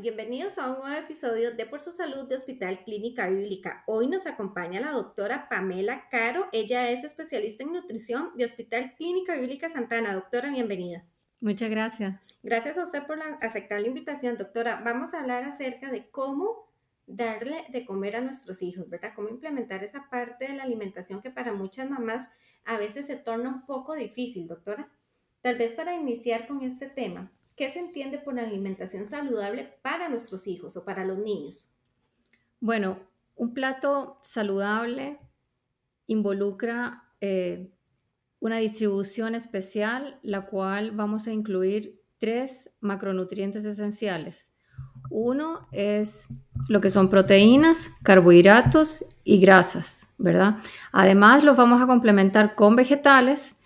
[0.00, 3.84] bienvenidos a un nuevo episodio de Por su Salud de Hospital Clínica Bíblica.
[3.86, 6.46] Hoy nos acompaña la doctora Pamela Caro.
[6.52, 10.14] Ella es especialista en nutrición de Hospital Clínica Bíblica Santana.
[10.14, 11.04] Doctora, bienvenida.
[11.40, 12.18] Muchas gracias.
[12.42, 14.80] Gracias a usted por aceptar la invitación, doctora.
[14.82, 16.72] Vamos a hablar acerca de cómo
[17.06, 19.12] darle de comer a nuestros hijos, ¿verdad?
[19.14, 22.30] Cómo implementar esa parte de la alimentación que para muchas mamás
[22.64, 24.90] a veces se torna un poco difícil, doctora.
[25.42, 30.46] Tal vez para iniciar con este tema, ¿qué se entiende por alimentación saludable para nuestros
[30.46, 31.76] hijos o para los niños?
[32.60, 32.98] Bueno,
[33.36, 35.18] un plato saludable
[36.06, 37.72] involucra eh,
[38.40, 44.54] una distribución especial, la cual vamos a incluir tres macronutrientes esenciales.
[45.10, 46.28] Uno es
[46.68, 50.58] lo que son proteínas, carbohidratos y grasas, ¿verdad?
[50.92, 53.59] Además, los vamos a complementar con vegetales,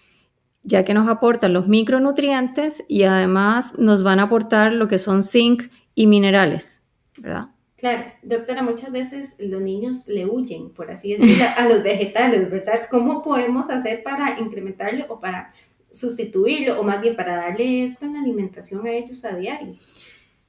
[0.64, 5.22] ya que nos aportan los micronutrientes y además nos van a aportar lo que son
[5.22, 6.83] zinc y minerales,
[7.19, 7.48] ¿verdad?
[7.77, 12.89] Claro, doctora, muchas veces los niños le huyen, por así decirlo, a los vegetales, ¿verdad?
[12.91, 15.52] ¿Cómo podemos hacer para incrementarlo o para
[15.91, 19.74] sustituirlo o más bien para darle esto en la alimentación a ellos a diario?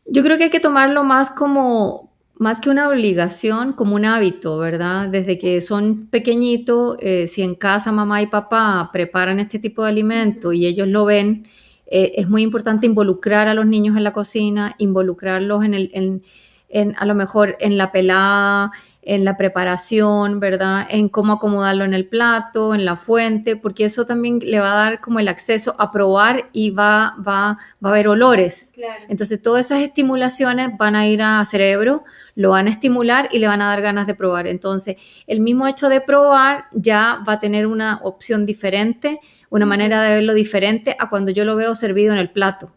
[0.06, 2.05] Yo creo que hay que tomarlo más como,
[2.38, 5.08] más que una obligación, como un hábito, ¿verdad?
[5.08, 9.89] Desde que son pequeñitos, eh, si en casa mamá y papá preparan este tipo de
[9.89, 11.47] alimento y ellos lo ven,
[11.88, 16.23] eh, es muy importante involucrar a los niños en la cocina, involucrarlos en, el, en,
[16.67, 18.72] en a lo mejor en la pelada,
[19.08, 20.88] en la preparación, ¿verdad?
[20.89, 24.75] En cómo acomodarlo en el plato, en la fuente, porque eso también le va a
[24.75, 28.73] dar como el acceso a probar y va, va, va a haber olores.
[29.08, 32.03] Entonces, todas esas estimulaciones van a ir a cerebro,
[32.34, 34.47] lo van a estimular y le van a dar ganas de probar.
[34.47, 34.97] Entonces,
[35.28, 39.19] el mismo hecho de probar ya va a tener una opción diferente,
[39.52, 42.73] una manera de verlo diferente a cuando yo lo veo servido en el plato,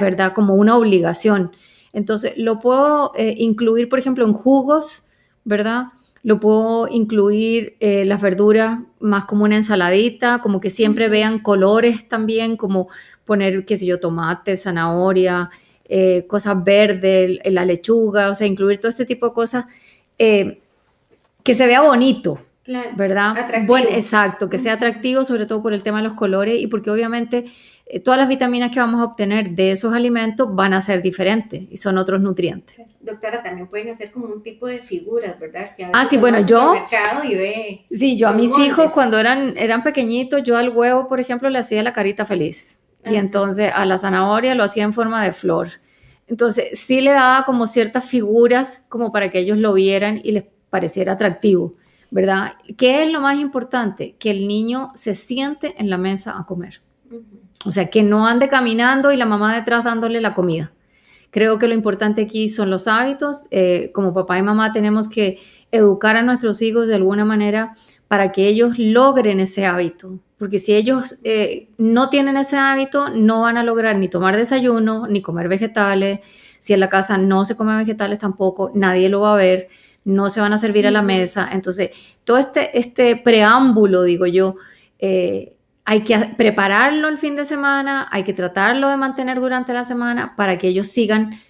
[0.00, 0.32] ¿verdad?
[0.34, 1.52] Como una obligación.
[1.92, 5.04] Entonces, lo puedo eh, incluir, por ejemplo, en jugos,
[5.48, 5.86] ¿verdad?
[6.22, 12.06] Lo puedo incluir eh, las verduras más como una ensaladita, como que siempre vean colores
[12.06, 12.88] también, como
[13.24, 15.48] poner, qué sé yo, tomate, zanahoria,
[15.88, 19.64] eh, cosas verdes, la lechuga, o sea, incluir todo este tipo de cosas
[20.18, 20.60] eh,
[21.42, 22.42] que se vea bonito,
[22.94, 23.64] ¿verdad?
[23.66, 26.90] Bueno, exacto, que sea atractivo, sobre todo por el tema de los colores y porque
[26.90, 27.46] obviamente
[27.90, 31.62] eh, todas las vitaminas que vamos a obtener de esos alimentos van a ser diferentes
[31.70, 32.80] y son otros nutrientes.
[33.00, 35.72] Doctora, también pueden hacer como un tipo de figuras, ¿verdad?
[35.94, 36.74] ah, sí, bueno, yo...
[37.90, 41.48] Y sí, yo a mis hijos cuando eran, eran pequeñitos, yo al huevo, por ejemplo,
[41.48, 42.80] le hacía la carita feliz.
[43.06, 45.70] Y entonces a la zanahoria lo hacía en forma de flor.
[46.26, 50.44] Entonces sí le daba como ciertas figuras como para que ellos lo vieran y les
[50.68, 51.76] pareciera atractivo,
[52.10, 52.54] ¿verdad?
[52.76, 54.14] ¿Qué es lo más importante?
[54.18, 56.82] Que el niño se siente en la mesa a comer.
[57.64, 60.72] O sea, que no ande caminando y la mamá detrás dándole la comida.
[61.30, 63.44] Creo que lo importante aquí son los hábitos.
[63.50, 67.76] Eh, como papá y mamá tenemos que educar a nuestros hijos de alguna manera
[68.06, 70.18] para que ellos logren ese hábito.
[70.38, 75.06] Porque si ellos eh, no tienen ese hábito, no van a lograr ni tomar desayuno,
[75.08, 76.20] ni comer vegetales.
[76.60, 79.68] Si en la casa no se come vegetales tampoco, nadie lo va a ver,
[80.04, 81.48] no se van a servir a la mesa.
[81.52, 81.90] Entonces,
[82.24, 84.54] todo este, este preámbulo, digo yo,
[84.98, 85.57] eh,
[85.90, 90.36] hay que prepararlo el fin de semana, hay que tratarlo de mantener durante la semana
[90.36, 91.40] para que ellos sigan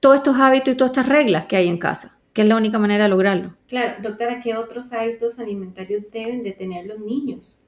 [0.00, 2.80] todos estos hábitos y todas estas reglas que hay en casa, que es la única
[2.80, 3.54] manera de lograrlo.
[3.68, 7.60] Claro, doctora, ¿qué otros hábitos alimentarios deben de tener los niños?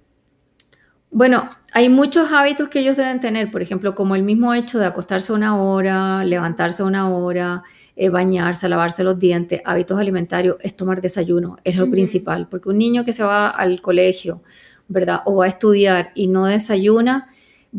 [1.12, 4.86] Bueno, hay muchos hábitos que ellos deben tener, por ejemplo, como el mismo hecho de
[4.86, 7.62] acostarse una hora, levantarse una hora,
[7.94, 12.78] eh, bañarse, lavarse los dientes, hábitos alimentarios, es tomar desayuno, es lo principal, porque un
[12.78, 14.42] niño que se va al colegio,
[14.90, 15.22] ¿verdad?
[15.24, 17.28] O va a estudiar y no desayuna,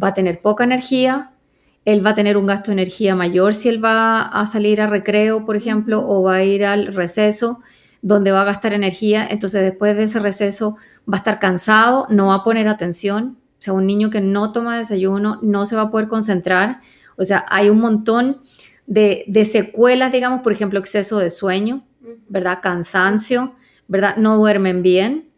[0.02, 1.34] va a tener poca energía,
[1.84, 4.88] él va a tener un gasto de energía mayor si él va a salir a
[4.88, 7.60] recreo, por ejemplo, o va a ir al receso,
[8.02, 9.28] donde va a gastar energía.
[9.30, 10.78] Entonces, después de ese receso,
[11.12, 13.38] va a estar cansado, no va a poner atención.
[13.60, 16.82] O sea, un niño que no toma desayuno no se va a poder concentrar.
[17.18, 18.42] O sea, hay un montón
[18.88, 21.84] de, de secuelas, digamos, por ejemplo, exceso de sueño,
[22.30, 22.60] ¿verdad?
[22.62, 23.56] Cansancio,
[23.88, 24.16] ¿verdad?
[24.18, 25.31] No duermen bien.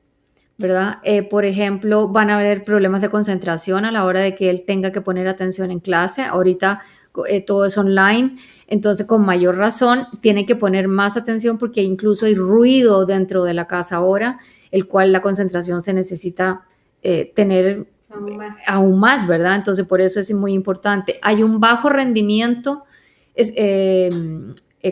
[0.64, 1.00] ¿Verdad?
[1.04, 4.64] Eh, por ejemplo, van a haber problemas de concentración a la hora de que él
[4.66, 6.22] tenga que poner atención en clase.
[6.22, 6.80] Ahorita
[7.28, 8.38] eh, todo es online,
[8.68, 13.54] entonces con mayor razón tiene que poner más atención porque incluso hay ruido dentro de
[13.54, 14.40] la casa ahora,
[14.72, 16.62] el cual la concentración se necesita
[17.02, 17.86] eh, tener
[18.66, 19.28] aún más.
[19.28, 19.56] ¿verdad?
[19.56, 21.20] Entonces por eso es muy importante.
[21.22, 22.86] Hay un bajo rendimiento,
[23.36, 23.52] es,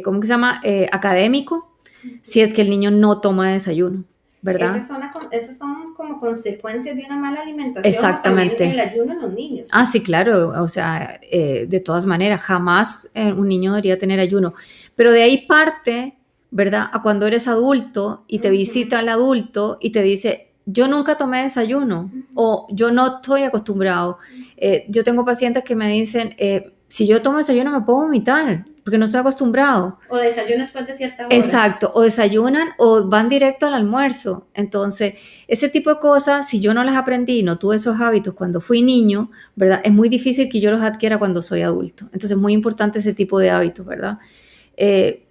[0.03, 0.61] ¿cómo se llama?
[0.91, 1.77] académico,
[2.23, 4.03] si es que el niño no toma desayuno.
[4.41, 4.75] ¿Verdad?
[4.75, 5.01] Esas son,
[5.31, 7.93] esas son, como consecuencias de una mala alimentación.
[7.93, 8.69] Exactamente.
[8.69, 9.69] el ayuno en los niños.
[9.71, 10.49] Ah, sí, claro.
[10.61, 14.53] O sea, eh, de todas maneras, jamás eh, un niño debería tener ayuno.
[14.95, 16.17] Pero de ahí parte,
[16.49, 16.89] ¿verdad?
[16.91, 21.43] A cuando eres adulto y te visita el adulto y te dice, yo nunca tomé
[21.43, 24.17] desayuno o yo no estoy acostumbrado.
[24.57, 26.35] Eh, yo tengo pacientes que me dicen,
[26.87, 29.99] si yo tomo desayuno me puedo vomitar porque no estoy acostumbrado.
[30.09, 31.35] O desayunan después de cierta hora.
[31.35, 34.47] Exacto, o desayunan o van directo al almuerzo.
[34.53, 35.15] Entonces,
[35.47, 38.81] ese tipo de cosas, si yo no las aprendí, no tuve esos hábitos cuando fui
[38.81, 39.81] niño, ¿verdad?
[39.83, 42.05] Es muy difícil que yo los adquiera cuando soy adulto.
[42.05, 44.19] Entonces, es muy importante ese tipo de hábitos, ¿verdad?
[44.77, 45.27] Eh,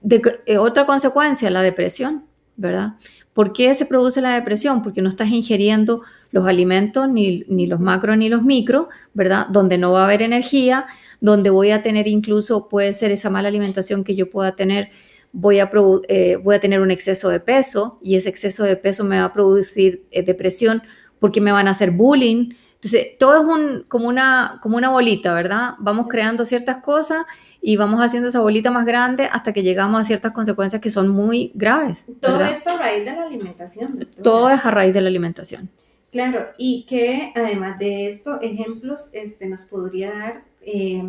[0.46, 2.26] eh, otra consecuencia, la depresión,
[2.56, 2.94] ¿verdad?
[3.32, 4.82] ¿Por qué se produce la depresión?
[4.82, 9.46] Porque no estás ingiriendo los alimentos, ni, ni los macro ni los micro, ¿verdad?
[9.49, 10.87] Donde no va a haber energía,
[11.20, 14.90] donde voy a tener incluso, puede ser esa mala alimentación que yo pueda tener,
[15.32, 15.70] voy a,
[16.08, 19.25] eh, voy a tener un exceso de peso y ese exceso de peso me va
[19.25, 20.82] a producir eh, depresión
[21.19, 22.55] porque me van a hacer bullying.
[22.75, 25.75] Entonces, todo es un, como, una, como una bolita, ¿verdad?
[25.78, 27.26] Vamos creando ciertas cosas
[27.61, 31.08] y vamos haciendo esa bolita más grande hasta que llegamos a ciertas consecuencias que son
[31.08, 32.06] muy graves.
[32.20, 34.08] Todo esto a raíz de la alimentación.
[34.22, 35.69] Todo es a raíz de la alimentación.
[36.11, 41.03] Claro, y que además de esto, ejemplos este, nos podría dar eh,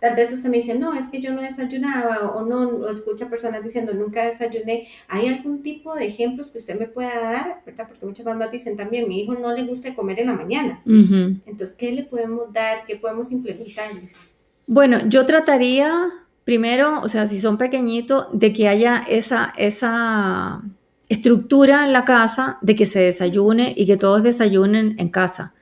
[0.00, 3.28] tal vez usted me dice, no, es que yo no desayunaba o no, o escucha
[3.28, 4.88] personas diciendo, nunca desayuné.
[5.08, 7.62] ¿Hay algún tipo de ejemplos que usted me pueda dar?
[7.64, 7.88] ¿verdad?
[7.88, 10.82] Porque muchas mamás dicen también, mi hijo no le gusta comer en la mañana.
[10.84, 12.84] Entonces, ¿qué le podemos dar?
[12.86, 14.14] ¿Qué podemos implementarles?
[14.66, 16.10] Bueno, yo trataría
[16.44, 20.62] primero, o sea, si son pequeñitos, de que haya esa, esa
[21.08, 25.54] estructura en la casa de que se desayune y que todos desayunen en casa.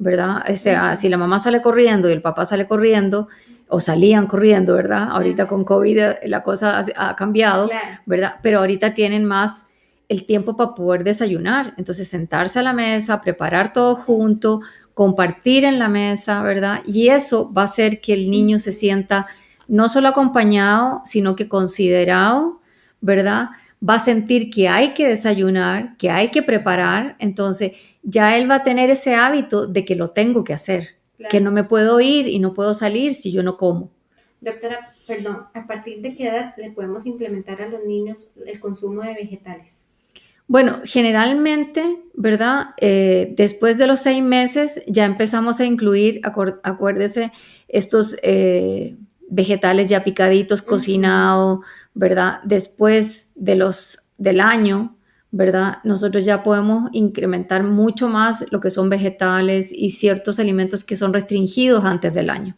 [0.00, 0.42] ¿Verdad?
[0.50, 3.28] O sea, si la mamá sale corriendo y el papá sale corriendo,
[3.70, 5.08] o salían corriendo, ¿verdad?
[5.10, 7.70] Ahorita con COVID eh, la cosa ha, cambiado,
[8.04, 8.34] ¿verdad?
[8.42, 9.66] Pero ahorita tienen más
[10.08, 11.72] el tiempo para poder desayunar.
[11.78, 14.60] Entonces, sentarse a la mesa, preparar todo junto,
[14.92, 16.82] compartir en la mesa, ¿verdad?
[16.84, 19.28] Y eso va a hacer que el niño se sienta
[19.68, 22.60] no solo acompañado, sino que considerado,
[23.00, 23.50] ¿verdad?
[23.88, 27.14] Va a sentir que hay que desayunar, que hay que preparar.
[27.20, 30.96] Entonces, ya él va a tener ese hábito de que lo tengo que hacer,
[31.28, 33.90] que no me puedo ir y no puedo salir si yo no como.
[34.40, 39.02] Doctora, perdón, ¿a partir de qué edad le podemos implementar a los niños el consumo
[39.02, 39.86] de vegetales?
[40.46, 42.74] Bueno, generalmente, ¿verdad?
[42.78, 47.30] Eh, después de los seis meses ya empezamos a incluir, acuérdese,
[47.68, 48.96] estos eh,
[49.28, 51.60] vegetales ya picaditos, cocinados,
[51.94, 52.40] ¿verdad?
[52.42, 54.96] Después de los, del año,
[55.32, 55.78] ¿verdad?
[55.84, 61.12] Nosotros ya podemos incrementar mucho más lo que son vegetales y ciertos alimentos que son
[61.12, 62.56] restringidos antes del año,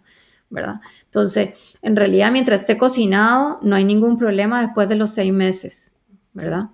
[0.49, 0.81] ¿verdad?
[1.05, 5.97] Entonces, en realidad, mientras esté cocinado, no hay ningún problema después de los seis meses,
[6.33, 6.71] ¿verdad?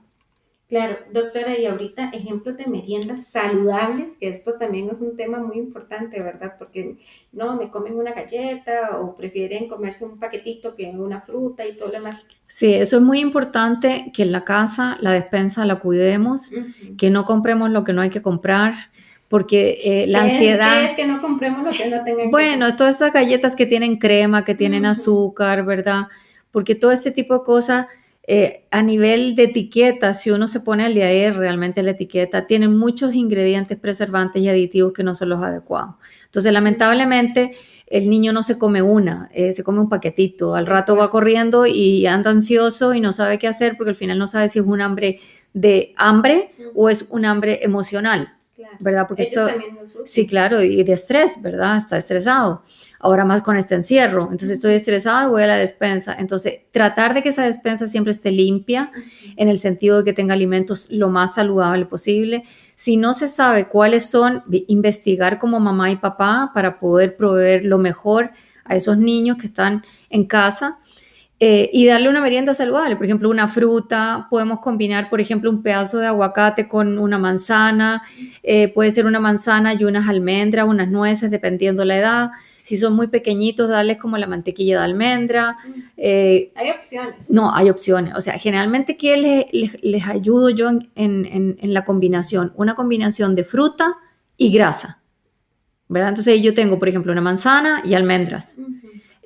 [0.69, 5.57] Claro, doctora, y ahorita ejemplos de meriendas saludables, que esto también es un tema muy
[5.57, 6.57] importante, ¿verdad?
[6.59, 6.99] Porque
[7.33, 11.89] no, me comen una galleta o prefieren comerse un paquetito que una fruta y todo
[11.89, 12.27] lo demás.
[12.47, 16.53] Sí, eso es muy importante que en la casa la despensa la cuidemos,
[16.99, 18.75] que no compremos lo que no hay que comprar,
[19.29, 20.85] porque eh, la ansiedad...
[20.85, 24.45] Es, que no compremos lo que no tengan Bueno, todas esas galletas que tienen crema,
[24.45, 26.09] que tienen azúcar, ¿verdad?
[26.51, 27.87] Porque todo este tipo de cosas
[28.31, 32.69] eh, a nivel de etiqueta, si uno se pone a leer realmente la etiqueta, tiene
[32.69, 35.95] muchos ingredientes preservantes y aditivos que no son los adecuados.
[36.27, 37.57] Entonces, lamentablemente,
[37.87, 40.55] el niño no se come una, eh, se come un paquetito.
[40.55, 44.19] Al rato va corriendo y anda ansioso y no sabe qué hacer porque al final
[44.19, 45.21] no sabe si es un hambre
[45.55, 48.37] de hambre o es un hambre emocional,
[48.79, 49.07] ¿verdad?
[49.09, 49.49] Porque esto,
[50.03, 51.77] sí, claro, y de estrés, ¿verdad?
[51.77, 52.63] Está estresado
[53.01, 56.17] ahora más con este encierro, entonces estoy estresada y voy a la despensa.
[56.19, 58.91] Entonces, tratar de que esa despensa siempre esté limpia,
[59.37, 62.45] en el sentido de que tenga alimentos lo más saludable posible.
[62.75, 67.79] Si no se sabe cuáles son, investigar como mamá y papá para poder proveer lo
[67.79, 68.31] mejor
[68.65, 70.79] a esos niños que están en casa.
[71.41, 75.63] Eh, y darle una merienda saludable, por ejemplo, una fruta, podemos combinar, por ejemplo, un
[75.63, 78.03] pedazo de aguacate con una manzana,
[78.43, 82.31] eh, puede ser una manzana y unas almendras, unas nueces, dependiendo la edad.
[82.63, 85.57] Si son muy pequeñitos, darles como la mantequilla de almendra.
[85.97, 87.31] Eh, hay opciones.
[87.31, 88.15] No, hay opciones.
[88.17, 92.53] O sea, generalmente, ¿qué les, les, ayudo yo en, la combinación?
[92.57, 93.97] Una combinación de fruta
[94.37, 95.01] y grasa.
[95.89, 96.11] ¿Verdad?
[96.11, 98.59] Entonces yo tengo, por ejemplo, una manzana y almendras.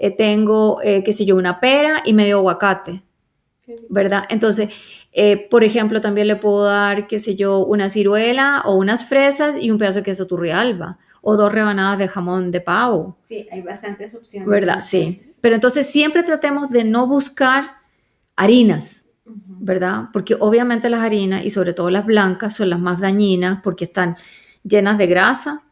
[0.03, 3.03] Eh, tengo, eh, qué sé yo, una pera y medio aguacate.
[3.89, 4.25] ¿Verdad?
[4.29, 4.69] Entonces,
[5.49, 9.71] por ejemplo, también le puedo dar, qué sé yo, una ciruela o unas fresas y
[9.71, 13.17] un pedazo de queso turrialba o dos rebanadas de jamón de pavo.
[13.23, 14.49] Sí, hay bastantes opciones.
[14.49, 14.81] ¿Verdad?
[14.85, 15.21] Sí.
[15.41, 17.77] Pero entonces siempre tratemos de no buscar
[18.35, 20.09] harinas, ¿verdad?
[20.13, 24.17] Porque obviamente las harinas y sobre todo las blancas son las más dañinas porque están
[24.65, 25.63] llenas de grasa,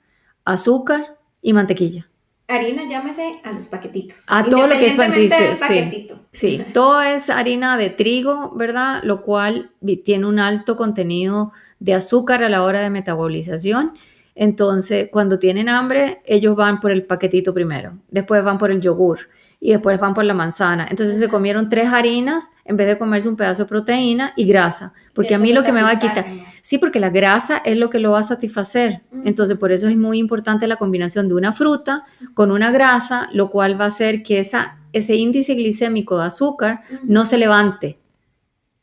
[0.45, 2.09] azúcar y mantequilla.
[2.51, 4.25] Harina, llámese a los paquetitos.
[4.29, 5.37] A todo lo que es paquetito.
[5.55, 9.03] Sí, sí, todo es harina de trigo, ¿verdad?
[9.05, 9.71] Lo cual
[10.05, 13.93] tiene un alto contenido de azúcar a la hora de metabolización.
[14.35, 19.29] Entonces, cuando tienen hambre, ellos van por el paquetito primero, después van por el yogur
[19.61, 20.87] y después van por la manzana.
[20.91, 24.95] Entonces se comieron tres harinas en vez de comerse un pedazo de proteína y grasa,
[25.13, 26.25] porque a mí lo que me va a quitar,
[26.63, 29.03] sí, porque la grasa es lo que lo va a satisfacer.
[29.25, 33.51] Entonces por eso es muy importante la combinación de una fruta con una grasa, lo
[33.51, 38.01] cual va a hacer que esa, ese índice glicémico de azúcar no se levante.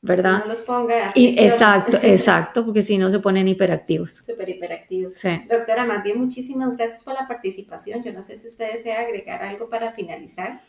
[0.02, 0.40] ¿verdad?
[0.40, 1.12] No los ponga.
[1.16, 4.18] Y, exacto, exacto, porque si no se ponen hiperactivos.
[4.18, 5.14] Súper hiperactivos.
[5.14, 5.44] Sí.
[5.50, 8.04] Doctora, más bien muchísimas gracias por la participación.
[8.04, 10.62] Yo no sé si usted desea agregar algo para finalizar.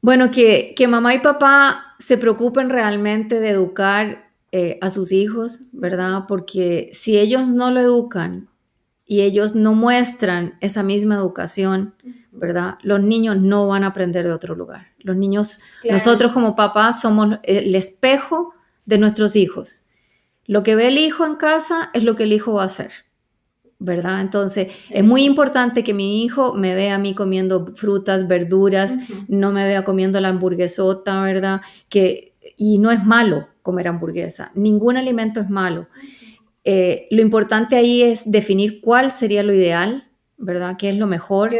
[0.00, 4.25] Bueno, que, que mamá y papá se preocupen realmente de educar
[4.58, 6.24] eh, a sus hijos, ¿verdad?
[6.26, 8.48] Porque si ellos no lo educan
[9.04, 11.94] y ellos no muestran esa misma educación,
[12.32, 12.78] ¿verdad?
[12.80, 14.86] Los niños no van a aprender de otro lugar.
[15.00, 18.54] Los niños, nosotros como papás somos el espejo
[18.86, 19.88] de nuestros hijos.
[20.46, 22.92] Lo que ve el hijo en casa es lo que el hijo va a hacer,
[23.78, 24.22] ¿verdad?
[24.22, 28.96] Entonces, es muy importante que mi hijo me vea a mí comiendo frutas, verduras,
[29.28, 31.60] no me vea comiendo la hamburguesota, ¿verdad?
[31.90, 35.88] Que, y no es malo comer hamburguesa, ningún alimento es malo.
[36.62, 40.08] Eh, lo importante ahí es definir cuál sería lo ideal,
[40.38, 40.76] ¿verdad?
[40.78, 41.52] ¿Qué es lo mejor?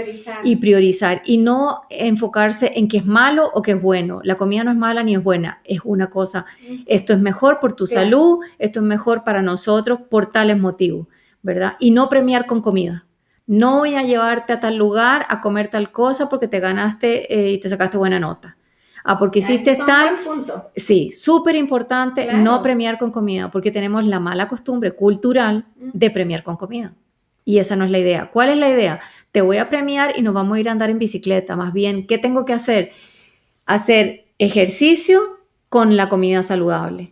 [0.45, 1.23] Y priorizar.
[1.25, 4.21] Y no enfocarse en qué es malo o qué es bueno.
[4.23, 6.47] La comida no es mala ni es buena, es una cosa.
[6.87, 11.09] Esto es mejor por tu salud, esto es mejor para nosotros por tales motivos,
[11.43, 11.75] ¿verdad?
[11.81, 13.07] Y no premiar con comida.
[13.47, 17.53] No voy a llevarte a tal lugar a comer tal cosa porque te ganaste eh,
[17.53, 18.56] y te sacaste buena nota.
[19.09, 20.17] Ah, porque hiciste tal.
[20.25, 20.71] Punto.
[20.75, 26.43] Sí, súper importante no premiar con comida, porque tenemos la mala costumbre cultural de premiar
[26.43, 26.93] con comida.
[27.45, 28.33] Y esa no es la idea.
[28.33, 28.99] ¿Cuál es la idea?
[29.31, 31.55] Te voy a premiar y nos vamos a ir a andar en bicicleta.
[31.55, 32.91] Más bien, ¿qué tengo que hacer?
[33.65, 35.21] Hacer ejercicio
[35.69, 37.11] con la comida saludable.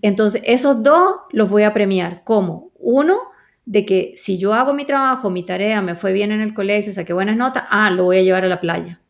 [0.00, 2.22] Entonces, esos dos los voy a premiar.
[2.24, 2.70] ¿Cómo?
[2.78, 3.18] Uno,
[3.64, 6.92] de que si yo hago mi trabajo, mi tarea, me fue bien en el colegio,
[6.92, 9.00] saqué buenas notas, ah, lo voy a llevar a la playa.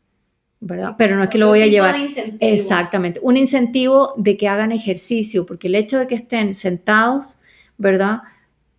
[0.62, 0.94] ¿Verdad?
[0.96, 1.94] Pero no es que lo voy a llevar.
[2.40, 7.38] Exactamente, un incentivo de que hagan ejercicio, porque el hecho de que estén sentados,
[7.76, 8.22] ¿verdad?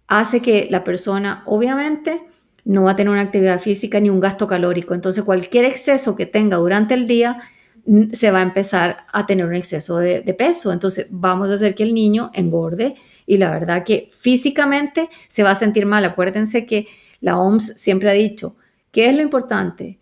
[0.07, 2.21] hace que la persona obviamente
[2.65, 4.93] no va a tener una actividad física ni un gasto calórico.
[4.93, 7.39] Entonces cualquier exceso que tenga durante el día
[7.85, 10.71] mm, se va a empezar a tener un exceso de, peso.
[10.71, 15.51] Entonces vamos a hacer que el niño engorde y la verdad que físicamente se va
[15.51, 16.05] a sentir mal.
[16.05, 16.87] Acuérdense que
[17.19, 18.55] la OMS siempre ha dicho,
[18.91, 19.99] ¿qué es lo importante?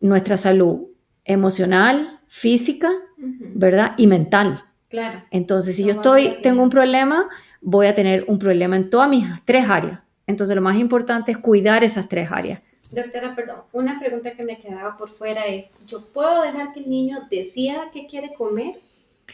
[0.00, 0.88] Nuestra salud
[1.32, 3.94] emocional, física, ¿verdad?
[3.96, 4.64] Y mental.
[4.88, 5.22] Claro.
[5.30, 7.28] Entonces, si yo estoy, tengo un problema,
[7.60, 10.00] voy a tener un problema en todas mis tres áreas.
[10.26, 12.60] Entonces lo más importante es cuidar esas tres áreas.
[12.90, 16.90] Doctora, perdón, una pregunta que me quedaba por fuera es, ¿yo puedo dejar que el
[16.90, 18.80] niño decida qué quiere comer?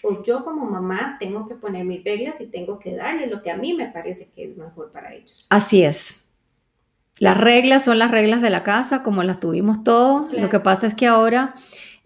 [0.02, 3.50] ¿O yo como mamá tengo que poner mis reglas y tengo que darle lo que
[3.50, 5.46] a mí me parece que es mejor para ellos?
[5.48, 6.28] Así es.
[7.18, 10.30] Las reglas son las reglas de la casa, como las tuvimos todos.
[10.34, 11.54] Lo que pasa es que ahora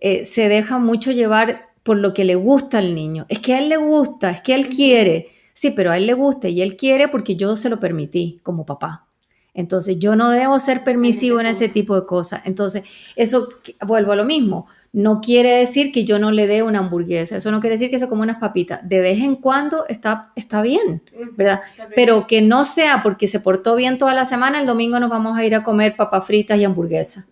[0.01, 3.27] eh, se deja mucho llevar por lo que le gusta al niño.
[3.29, 5.29] Es que a él le gusta, es que él quiere.
[5.55, 8.65] Sí, pero a él le gusta y él quiere porque yo se lo permití como
[8.65, 9.07] papá.
[9.53, 12.43] Entonces yo no debo ser permisivo en ese tipo de cosas.
[12.45, 12.85] Entonces,
[13.17, 13.49] eso
[13.87, 14.67] vuelvo a lo mismo.
[14.93, 17.99] No quiere decir que yo no le dé una hamburguesa, eso no quiere decir que
[17.99, 18.89] se coma unas papitas.
[18.89, 21.03] De vez en cuando está, está bien,
[21.37, 21.61] ¿verdad?
[21.95, 25.39] Pero que no sea porque se portó bien toda la semana, el domingo nos vamos
[25.39, 27.27] a ir a comer papas fritas y hamburguesas,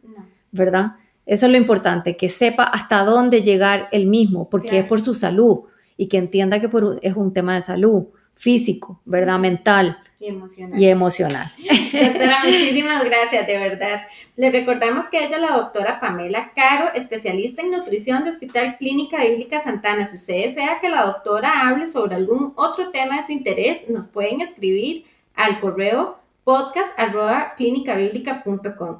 [0.52, 0.92] ¿verdad?
[1.28, 5.12] Eso es lo importante, que sepa hasta dónde llegar él mismo, porque es por su
[5.14, 5.64] salud
[5.98, 6.70] y que entienda que
[7.02, 9.38] es un tema de salud físico, ¿verdad?
[9.38, 9.98] Mental.
[10.18, 10.80] Y emocional.
[10.80, 11.46] Y emocional.
[11.92, 14.00] Doctora, muchísimas gracias, de verdad.
[14.36, 19.22] Le recordamos que ella es la doctora Pamela Caro, especialista en nutrición de Hospital Clínica
[19.22, 20.06] Bíblica Santana.
[20.06, 24.08] Si usted desea que la doctora hable sobre algún otro tema de su interés, nos
[24.08, 25.04] pueden escribir
[25.34, 26.18] al correo
[26.48, 27.52] podcast arroba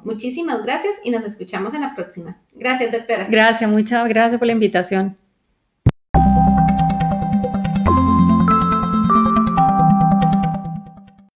[0.03, 2.37] Muchísimas gracias y nos escuchamos en la próxima.
[2.53, 3.25] Gracias, doctora.
[3.27, 5.15] Gracias, muchas gracias por la invitación.